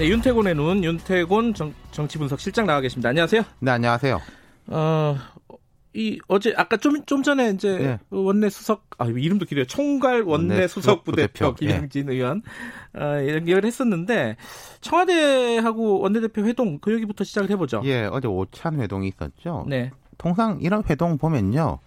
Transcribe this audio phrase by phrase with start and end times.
[0.00, 3.10] 네, 윤태곤의 눈, 윤태곤 정, 정치분석 실장 나와 계십니다.
[3.10, 3.42] 안녕하세요.
[3.58, 4.18] 네, 안녕하세요.
[4.68, 5.16] 어,
[5.92, 7.98] 이 어제 아까 좀좀 전에 이제 네.
[8.08, 9.66] 원내 수석 아 이름도 길어요.
[9.66, 11.66] 총괄 원내 원내 수석 부대표 부대표.
[11.66, 11.74] 예.
[11.74, 12.40] 김영진 의원
[12.94, 14.36] 어, 연결을 했었는데
[14.80, 17.82] 청와대하고 원내대표 회동 그 얘기부터 시작을 해보죠.
[17.84, 19.66] 예, 어제 오찬 회동이 있었죠.
[19.68, 19.90] 네.
[20.16, 21.78] 통상 이런 회동 보면요.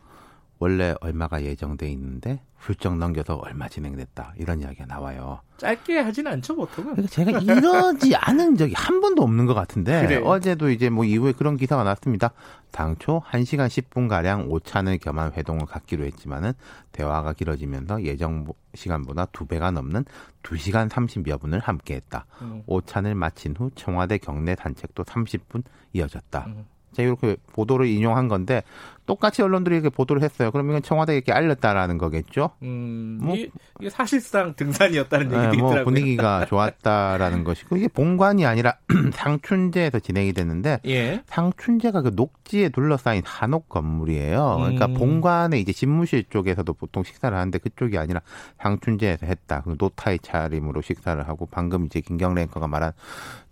[0.64, 4.36] 원래 얼마가 예정돼 있는데 훌쩍 넘겨서 얼마 진행됐다.
[4.38, 5.42] 이런 이야기가 나와요.
[5.58, 6.94] 짧게 하진 않죠 보통은.
[6.94, 10.24] 그러니까 제가 이러지 않은 적이 한 번도 없는 것 같은데 그래요.
[10.24, 12.32] 어제도 이제 뭐 이후에 그런 기사가 났습니다.
[12.72, 16.54] 당초 1시간 10분 가량 오찬을 겸한 회동을 갖기로 했지만은
[16.94, 20.06] 대화가 길어지면서 예정 시간보다 두 배가 넘는
[20.44, 22.26] 2시간 30여 분을 함께했다.
[22.42, 22.64] 음.
[22.68, 26.46] 오찬을 마친 후 청와대 경내 산책도 30분 이어졌다.
[26.48, 26.66] 음.
[26.94, 28.64] 자 이렇게 보도를 인용한 건데
[29.06, 30.50] 똑같이 언론들이 이렇게 보도를 했어요.
[30.54, 32.52] 이건 청와대에 이렇게 알렸다라는 거겠죠?
[32.62, 33.50] 음, 뭐- 이게,
[33.82, 35.84] 이게 사실상 등산이었다는 얘기도 네, 뭐 있더라고요.
[35.84, 38.78] 분위기가 좋았다라는 것이고 이게 본관이 아니라
[39.14, 41.22] 상춘제에서 진행이 됐는데 예.
[41.26, 44.56] 상춘제가 그 녹지에 둘러싸인 한옥 건물이에요.
[44.60, 44.94] 그러니까 음.
[44.94, 48.22] 본관에 이제 집무실 쪽에서도 보통 식사를 하는데 그쪽이 아니라
[48.60, 49.62] 상춘제에서 했다.
[49.64, 52.94] 그 노타의 차림으로 식사를 하고 방금 이제 김경래 앵커가 말한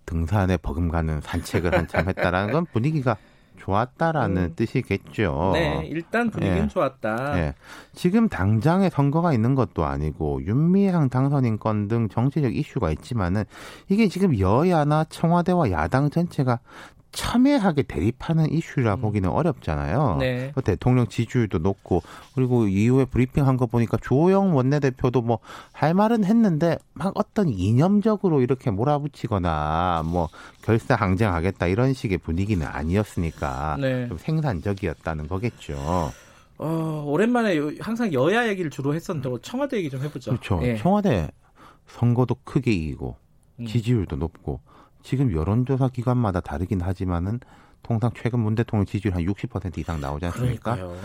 [0.06, 3.16] 등산에 버금가는 산책을 한참 했다라는 건 분위기가
[3.62, 4.52] 좋았다라는 음.
[4.56, 5.50] 뜻이겠죠.
[5.54, 6.68] 네, 일단 분위기는 예.
[6.68, 7.38] 좋았다.
[7.38, 7.54] 예.
[7.94, 13.44] 지금 당장에 선거가 있는 것도 아니고 윤미향 당선인 건 등 정치적 이슈가 있지만은
[13.88, 16.60] 이게 지금 여야나 청와대와 야당 전체가
[17.12, 19.00] 첨예하게 대립하는 이슈라 음.
[19.02, 20.16] 보기는 어렵잖아요.
[20.18, 20.50] 네.
[20.54, 22.02] 그 대통령 지지율도 높고
[22.34, 25.38] 그리고 이후에 브리핑한 거 보니까 주호영 원내대표도 뭐
[25.72, 30.28] 할 말은 했는데 막 어떤 이념적으로 이렇게 몰아붙이거나 뭐
[30.62, 34.08] 결사항쟁하겠다 이런 식의 분위기는 아니었으니까 네.
[34.08, 36.12] 좀 생산적이었다는 거겠죠.
[36.58, 40.30] 어, 오랜만에 요- 항상 여야 얘기를 주로 했었는데 뭐 청와대 얘기 좀 해보죠.
[40.32, 40.60] 그렇죠.
[40.62, 40.76] 예.
[40.76, 41.28] 청와대
[41.86, 43.16] 선거도 크게 이기고
[43.60, 43.66] 음.
[43.66, 44.60] 지지율도 높고
[45.02, 47.40] 지금 여론조사 기관마다 다르긴 하지만은
[47.82, 50.76] 통상 최근 문 대통령 지지율 한 60% 이상 나오지 않습니까?
[50.76, 51.00] 그러니까요.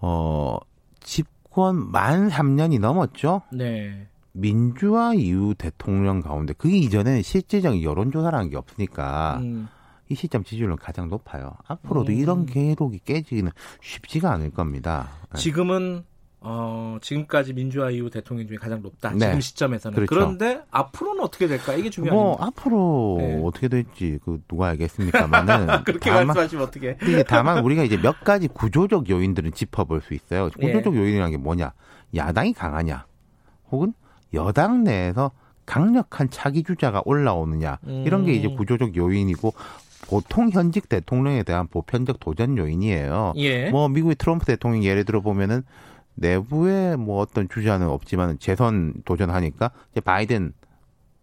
[0.00, 0.58] 어,
[1.00, 3.42] 집권 만 3년이 넘었죠.
[3.52, 4.08] 네.
[4.32, 9.68] 민주화 이후 대통령 가운데 그 이전에는 실질적인 여론조사라는 게 없으니까 음,
[10.08, 11.54] 이 시점 지지율은 가장 높아요.
[11.66, 12.18] 앞으로도 음.
[12.18, 15.08] 이런 기록이 깨지기는 쉽지가 않을 겁니다.
[15.32, 15.38] 네.
[15.38, 16.04] 지금은
[16.40, 19.10] 어, 지금까지 민주화 이후 대통령 중에 가장 높다.
[19.10, 19.18] 네.
[19.18, 19.96] 지금 시점에서는.
[19.96, 20.08] 그렇죠.
[20.14, 21.74] 그런데 앞으로는 어떻게 될까?
[21.74, 23.42] 이게 중요한 뭐 앞으로 네.
[23.44, 26.96] 어떻게 될지 그 누가 알겠습니까만은 그렇게 다만 말씀하시면 어떻게?
[27.26, 30.50] 다만 우리가 이제 몇 가지 구조적 요인들은 짚어볼 수 있어요.
[30.60, 30.66] 예.
[30.66, 31.72] 구조적 요인이라는 게 뭐냐?
[32.14, 33.06] 야당이 강하냐?
[33.72, 33.94] 혹은
[34.34, 35.32] 여당 내에서
[35.64, 37.78] 강력한 차기 주자가 올라오느냐?
[38.04, 38.56] 이런 게 이제 음.
[38.56, 39.52] 구조적 요인이고
[40.08, 43.32] 보통 현직 대통령에 대한 보편적 도전 요인이에요.
[43.36, 43.70] 예.
[43.70, 45.64] 뭐 미국의 트럼프 대통령 예를 들어 보면은
[46.16, 50.52] 내부에 뭐 어떤 주자는 없지만 재선 도전하니까 이제 바이든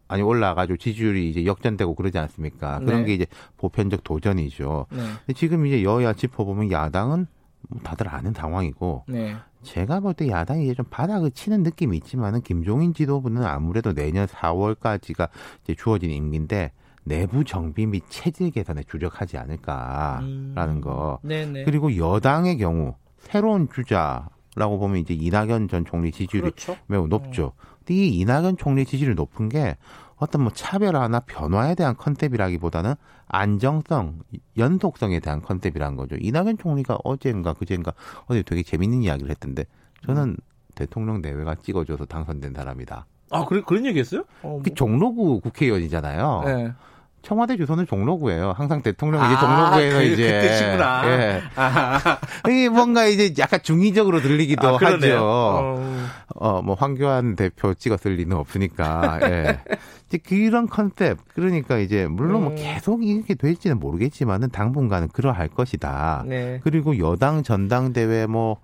[0.07, 2.79] 아니 올라가지고 지지율이 이제 역전되고 그러지 않습니까?
[2.79, 3.05] 그런 네.
[3.07, 3.25] 게 이제
[3.57, 4.85] 보편적 도전이죠.
[4.91, 4.97] 네.
[4.97, 7.25] 근데 지금 이제 여야 짚어보면 야당은
[7.69, 9.35] 뭐 다들 아는 상황이고 네.
[9.63, 15.29] 제가 볼 때 야당이 이제 좀 바닥을 치는 느낌이 있지만은 김종인 지도부는 아무래도 내년 4월까지가
[15.63, 16.71] 이제 주어진 임기인데
[17.05, 20.81] 내부 정비 및 체질 개선에 주력하지 않을까라는 음.
[20.81, 21.19] 거.
[21.23, 21.63] 네네.
[21.63, 26.77] 그리고 여당의 경우 새로운 주자 라고 보면 이제 이낙연 전 총리 지지율이 그렇죠.
[26.87, 27.53] 매우 높죠.
[27.79, 29.77] 근데 이 이낙연 총리 지지율이 높은 게
[30.17, 32.95] 어떤 뭐 차별화나 변화에 대한 컨셉이라기보다는
[33.27, 34.19] 안정성,
[34.57, 36.15] 연속성에 대한 컨셉이라는 거죠.
[36.19, 37.93] 이낙연 총리가 어젠가 그젠가
[38.27, 39.65] 어제 되게 재밌는 이야기를 했던데
[40.05, 40.37] 저는
[40.75, 43.05] 대통령 내외가 찍어줘서 당선된 사람이다.
[43.31, 44.23] 아, 그래, 그런 얘기 했어요?
[44.43, 46.43] 어, 그 종로구 국회의원이잖아요.
[46.45, 46.73] 네.
[47.23, 48.53] 청와대 주소는 종로구예요.
[48.55, 51.01] 항상 대통령 아, 이제 종로구에서 그- 이제 그 뜻이구나.
[51.07, 51.41] 예.
[51.55, 52.17] 아,
[52.49, 54.77] 이게 뭔가 이제 약간 중의적으로 들리기도 아.
[54.77, 55.17] 하죠.
[55.21, 59.59] 어, 어, 뭐, 황교안 대표 찍었을 리는 없으니까, 예.
[60.07, 61.17] 이제 그런 컨셉.
[61.33, 62.55] 그러니까 이제, 물론 뭐 음.
[62.57, 66.25] 계속 이렇게 될지는 모르겠지만은 당분간은 그러할 것이다.
[66.27, 66.59] 네.
[66.63, 68.57] 그리고 여당 전당대회 뭐,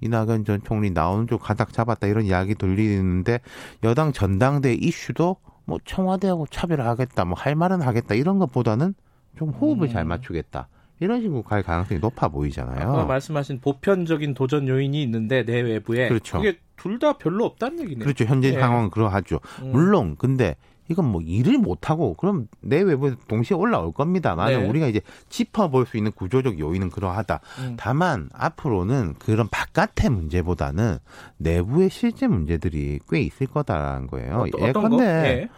[0.00, 3.40] 이낙연 전 총리 나오는 쪽 가닥 잡았다 이런 이야기 들리는데,
[3.82, 8.94] 여당 전당대회 이슈도 뭐, 청와대하고 차별하겠다, 뭐, 할 말은 하겠다, 이런 것보다는
[9.38, 9.92] 좀 호흡을 음.
[9.92, 10.68] 잘 맞추겠다.
[11.00, 12.88] 이런 식으로 갈 가능성이 높아 보이잖아요.
[12.88, 16.38] 아까 말씀하신 보편적인 도전 요인이 있는데 내외부에 그렇죠.
[16.38, 18.04] 그게 둘 다 별로 없다는 얘기네요.
[18.04, 18.24] 그렇죠.
[18.24, 18.60] 현재 예.
[18.60, 19.40] 상황은 그러하죠.
[19.62, 19.72] 음.
[19.72, 20.54] 물론 근데
[20.88, 24.68] 이건 뭐 일을 못하고 그럼 내 외부에 동시에 올라올 겁니다만 네.
[24.68, 27.40] 우리가 이제 짚어볼 수 있는 구조적 요인은 그러하다.
[27.60, 27.76] 음.
[27.78, 30.98] 다만 앞으로는 그런 바깥의 문제보다는
[31.38, 34.44] 내부의 실제 문제들이 꽤 있을 거다라는 거예요.
[34.46, 34.96] 어떤, 어떤 거?
[34.96, 35.48] 예컨대 예.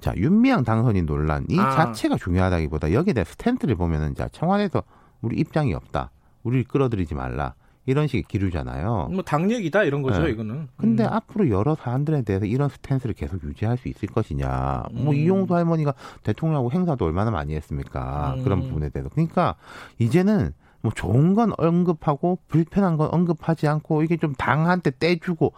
[0.00, 1.70] 자 윤미향 당선인 논란 이 아.
[1.70, 4.82] 자체가 중요하다기보다 여기에 대한 스탠스를 보면은 자 청와대에서
[5.22, 6.10] 우리 입장이 없다.
[6.42, 7.54] 우리를 끌어들이지 말라.
[7.86, 9.10] 이런 식의 기류잖아요.
[9.12, 10.30] 뭐 당력이다 이런 거죠 네.
[10.30, 10.68] 이거는.
[10.76, 11.12] 근데 음.
[11.12, 14.84] 앞으로 여러 사안들에 대해서 이런 스탠스를 계속 유지할 수 있을 것이냐.
[14.92, 15.14] 뭐 음.
[15.14, 18.34] 이용수 할머니가 대통령하고 행사도 얼마나 많이 했습니까?
[18.38, 18.44] 음.
[18.44, 19.10] 그런 부분에 대해서.
[19.10, 19.56] 그러니까
[19.98, 25.52] 이제는 뭐 좋은 건 언급하고 불편한 건 언급하지 않고 이게 좀 당한테 떼주고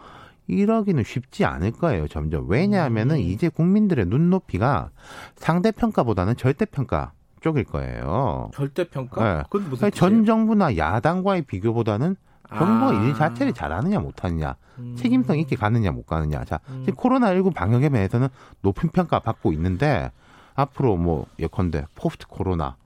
[0.49, 2.49] 이러기는 쉽지 않을 거예요, 점점.
[2.49, 3.20] 왜냐하면은 음.
[3.20, 4.90] 이제 국민들의 눈높이가
[5.37, 7.12] 상대평가보다는 절대평가
[7.46, 8.50] 쪽일 거예요.
[8.54, 9.37] 절대평가?
[9.37, 9.43] 네.
[9.48, 10.25] 그건 무슨 전 뜻이에요?
[10.25, 12.16] 정부나 야당과의 비교보다는
[12.48, 13.04] 정부가 아.
[13.04, 14.96] 일 자체를 잘하느냐 못하느냐 음.
[14.96, 16.44] 책임성 있게 가느냐 못 가느냐.
[16.44, 16.82] 자, 음.
[16.84, 18.26] 지금 코로나19 방역에 대해서는
[18.62, 20.10] 높은 평가 받고 있는데
[20.56, 22.76] 앞으로 뭐 예컨대 포스트 코로나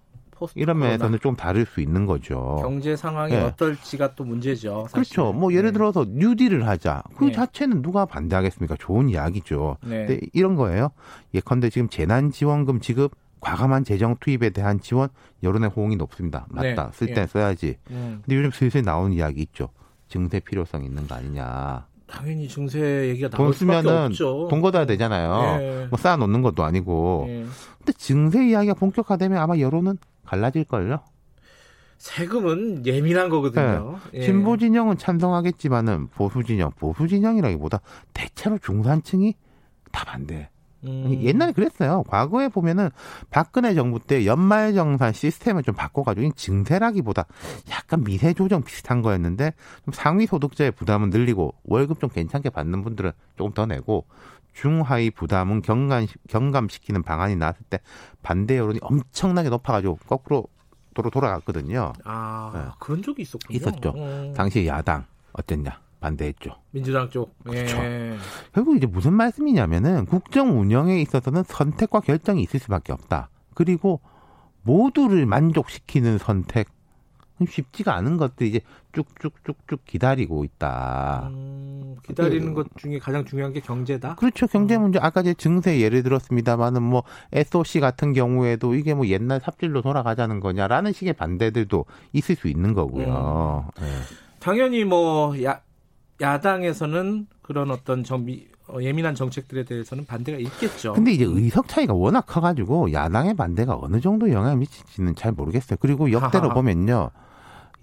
[0.55, 0.79] 이런.
[0.79, 2.59] 면에서는 좀 다를 수 있는 거죠.
[2.61, 3.41] 경제 상황이 예.
[3.41, 4.87] 어떨지가 또 문제죠.
[4.91, 5.15] 사실.
[5.15, 5.33] 그렇죠.
[5.33, 5.73] 뭐 예를 네.
[5.73, 7.03] 들어서 뉴딜을 하자.
[7.17, 7.33] 그 네.
[7.33, 8.77] 자체는 누가 반대하겠습니까?
[8.79, 9.79] 좋은 이야기죠.
[9.83, 10.07] 네.
[10.07, 10.91] 근데 이런 거예요.
[11.35, 15.09] 예컨대 지금 재난지원금 지급 과감한 재정 투입에 대한 지원
[15.43, 16.47] 여론의 호응이 높습니다.
[16.51, 16.91] 맞다.
[16.91, 16.93] 네.
[16.93, 17.27] 쓸때 예.
[17.27, 17.77] 써야지.
[17.91, 18.21] 음.
[18.25, 19.69] 근데 요즘 슬슬 나오는 이야기 있죠.
[20.09, 21.87] 증세 필요성 있는 거 아니냐.
[22.07, 24.49] 당연히 증세 얘기가 돈 나올 수밖에 쓰면은 없죠.
[24.51, 25.63] 돈 걷어야 되잖아요.
[25.63, 25.87] 예.
[25.89, 27.27] 뭐 쌓아 놓는 것도 아니고.
[27.29, 27.47] 예.
[27.79, 29.97] 근데 증세 이야기가 본격화되면 아마 여론은
[30.27, 31.01] 갈라질걸요.
[31.99, 33.99] 세금은 예민한 거거든요.
[34.15, 34.19] 예.
[34.21, 34.25] 네.
[34.25, 37.81] 진보 진영은 찬성하겠지만은 보수 진영, 보수 진영이라기보다
[38.13, 39.35] 대체로 중산층이
[39.93, 40.49] 다 반대.
[40.85, 41.21] 음.
[41.23, 42.03] 옛날에 그랬어요.
[42.05, 42.91] 과거에 보면은
[43.31, 47.27] 박근혜 정부 때 연말 정산 시스템을 좀 바꿔가지고 이 증세라기보다
[47.71, 49.53] 약간 미세 조정 비슷한 거였는데
[49.85, 54.07] 좀 상위 소득자의 부담은 늘리고 월급 좀 괜찮게 받는 분들은 조금 더 내고
[54.53, 57.79] 중하위 부담은 경감, 경감시키는 방안이 나왔을 때
[58.23, 60.47] 반대 여론이 엄청나게 높아가지고 거꾸로
[60.95, 61.93] 도로 돌아갔거든요.
[62.05, 62.73] 아 네.
[62.81, 63.57] 그런 적이 있었군요.
[63.57, 63.93] 있었죠.
[63.97, 64.33] 어.
[64.37, 65.79] 당시 야당 어땠냐?
[66.01, 66.51] 반대했죠.
[66.71, 67.39] 민주당 쪽.
[67.45, 67.77] 그렇죠.
[67.79, 68.17] 예.
[68.53, 73.29] 결국 이제 무슨 말씀이냐면은 국정 운영에 있어서는 선택과 결정이 있을 수밖에 없다.
[73.55, 74.01] 그리고
[74.63, 76.69] 모두를 만족시키는 선택
[77.47, 78.61] 쉽지가 않은 것들이 이제
[78.93, 81.29] 쭉쭉쭉쭉 기다리고 있다.
[81.31, 84.17] 음, 기다리는 것 중에 가장 중요한 게 경제다.
[84.17, 84.47] 그렇죠.
[84.47, 89.81] 경제 문제 아까 제 증세 예를 들었습니다만은 뭐 SOC 같은 경우에도 이게 뭐 옛날 삽질로
[89.83, 93.71] 돌아가자는 거냐라는 식의 반대들도 있을 수 있는 거고요.
[93.81, 93.87] 네.
[94.41, 95.61] 당연히 뭐 야,
[96.21, 100.93] 야당에서는 그런 어떤 정비 어, 예민한 정책들에 대해서는 반대가 있겠죠.
[100.93, 105.77] 근데 이제 의석 차이가 워낙 커가지고 야당의 반대가 어느 정도 영향을 미칠지는 잘 모르겠어요.
[105.81, 106.55] 그리고 역대로 하하.
[106.55, 107.11] 보면요.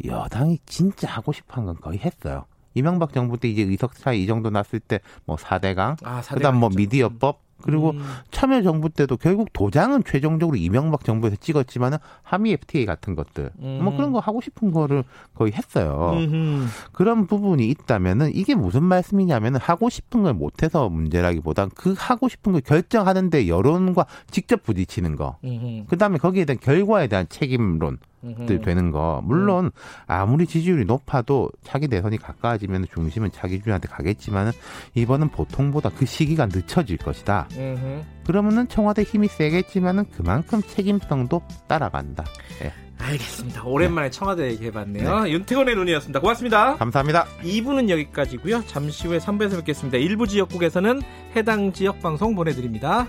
[0.06, 2.46] 여당이 진짜 하고 한건 거의 했어요.
[2.76, 6.70] 이명박 정부 때 이제 의석 차이 이 정도 났을 때 뭐 4대강, 아, 그다음 뭐.
[6.70, 13.52] 미디어법, 그리고 음, 참여정부 때도 결국 도장은 최종적으로 이명박 정부에서 찍었지만은 한미 FTA 같은 것들
[13.60, 13.80] 음.
[13.84, 16.14] 뭐 그런 거 하고 싶은 거를 거의 했어요.
[16.14, 16.68] 음흠.
[16.92, 22.62] 그런 부분이 있다면은 이게 무슨 말씀이냐면은 하고 싶은 걸 못해서 문제라기보단 그 하고 싶은 걸
[22.62, 25.38] 결정하는데 여론과 직접 부딪히는 거.
[25.44, 25.86] 음흠.
[25.88, 27.98] 그 다음에 거기에 대한 결과에 대한 책임론.
[28.36, 29.22] 되는 거.
[29.24, 29.72] 물론
[30.06, 34.52] 아무리 지지율이 높아도 차기 대선이 가까워지면 중심은 차기 주한테 가겠지만은
[34.96, 37.48] 이번은 보통보다 그 시기가 늦춰질 것이다.
[37.56, 38.04] 음흠.
[38.26, 42.26] 그러면은 청와대 힘이 세겠지만은 그만큼 책임성도 따라간다.
[42.64, 42.74] 예.
[43.00, 43.64] 알겠습니다.
[43.64, 45.30] 오랜만에 청와대 얘기해봤네요.
[45.30, 46.20] 윤태곤의 눈이었습니다.
[46.20, 46.76] 고맙습니다.
[46.78, 47.26] 감사합니다.
[47.44, 48.64] 2부는 여기까지고요.
[48.66, 49.98] 잠시 후에 3부에서 뵙겠습니다.
[50.00, 51.02] 일부 지역국에서는
[51.36, 53.08] 해당 지역 방송 보내드립니다.